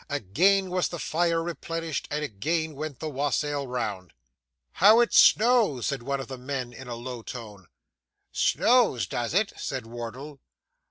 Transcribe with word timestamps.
Again 0.09 0.71
was 0.71 0.87
the 0.87 0.97
fire 0.97 1.43
replenished, 1.43 2.07
and 2.09 2.23
again 2.23 2.73
went 2.73 2.99
the 2.99 3.07
wassail 3.07 3.67
round. 3.67 4.13
'How 4.71 4.99
it 4.99 5.13
snows!' 5.13 5.85
said 5.85 6.01
one 6.01 6.19
of 6.19 6.27
the 6.27 6.39
men, 6.39 6.73
in 6.73 6.87
a 6.87 6.95
low 6.95 7.21
tone. 7.21 7.67
'Snows, 8.31 9.05
does 9.05 9.35
it?' 9.35 9.53
said 9.57 9.85
Wardle. 9.85 10.39